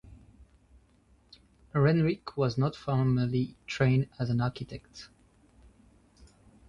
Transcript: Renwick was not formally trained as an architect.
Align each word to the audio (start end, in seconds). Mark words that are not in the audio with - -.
Renwick 1.73 2.35
was 2.35 2.57
not 2.57 2.75
formally 2.75 3.55
trained 3.67 4.09
as 4.17 4.31
an 4.31 4.41
architect. 4.41 5.09